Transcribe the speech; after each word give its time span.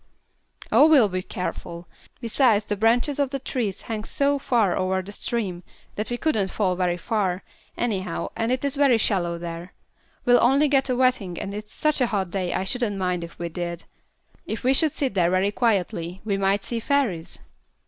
"Oh, 0.71 0.89
we'll 0.89 1.09
be 1.09 1.21
careful; 1.21 1.87
besides 2.21 2.65
the 2.65 2.75
branches 2.75 3.19
of 3.19 3.29
the 3.29 3.37
trees 3.37 3.83
hang 3.83 4.03
so 4.03 4.39
far 4.39 4.75
over 4.75 4.99
the 5.03 5.11
stream 5.11 5.61
that 5.93 6.09
we 6.09 6.17
couldn't 6.17 6.49
fall 6.49 6.75
very 6.75 6.97
far, 6.97 7.43
anyhow, 7.77 8.29
and 8.35 8.51
it 8.51 8.65
is 8.65 8.75
very 8.75 8.97
shallow 8.97 9.37
there. 9.37 9.73
We'll 10.25 10.41
only 10.43 10.67
get 10.69 10.89
a 10.89 10.95
wetting 10.95 11.39
and 11.39 11.53
it's 11.53 11.71
such 11.71 12.01
a 12.01 12.07
hot 12.07 12.31
day 12.31 12.51
I 12.51 12.63
shouldn't 12.63 12.97
mind 12.97 13.23
if 13.23 13.37
we 13.37 13.49
did. 13.49 13.83
If 14.47 14.63
we 14.63 14.73
should 14.73 14.91
sit 14.91 15.13
there 15.13 15.29
very 15.29 15.51
quietly 15.51 16.19
we 16.25 16.35
might 16.35 16.63
see 16.63 16.79
fairies." 16.79 17.37